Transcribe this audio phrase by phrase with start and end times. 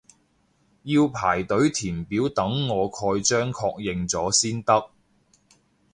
[0.81, 4.89] 要排隊填表等我蓋章確認咗先得